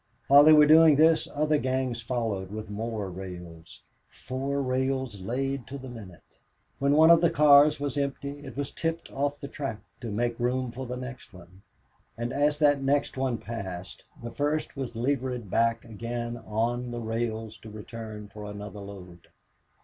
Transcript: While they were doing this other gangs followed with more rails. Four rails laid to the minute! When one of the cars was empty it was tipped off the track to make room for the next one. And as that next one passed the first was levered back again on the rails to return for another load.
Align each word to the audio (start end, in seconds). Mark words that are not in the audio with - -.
While 0.29 0.43
they 0.43 0.51
were 0.53 0.65
doing 0.65 0.95
this 0.95 1.27
other 1.31 1.59
gangs 1.59 2.01
followed 2.01 2.49
with 2.49 2.71
more 2.71 3.11
rails. 3.11 3.83
Four 4.09 4.59
rails 4.63 5.19
laid 5.21 5.67
to 5.67 5.77
the 5.77 5.89
minute! 5.89 6.23
When 6.79 6.93
one 6.93 7.11
of 7.11 7.21
the 7.21 7.29
cars 7.29 7.79
was 7.79 7.99
empty 7.99 8.39
it 8.39 8.57
was 8.57 8.71
tipped 8.71 9.11
off 9.11 9.39
the 9.39 9.47
track 9.47 9.77
to 9.99 10.09
make 10.09 10.39
room 10.39 10.71
for 10.71 10.87
the 10.87 10.97
next 10.97 11.33
one. 11.35 11.61
And 12.17 12.33
as 12.33 12.57
that 12.57 12.81
next 12.81 13.15
one 13.15 13.37
passed 13.37 14.03
the 14.23 14.31
first 14.31 14.75
was 14.75 14.95
levered 14.95 15.51
back 15.51 15.85
again 15.85 16.35
on 16.47 16.89
the 16.89 16.99
rails 16.99 17.55
to 17.59 17.69
return 17.69 18.27
for 18.27 18.45
another 18.45 18.79
load. 18.79 19.27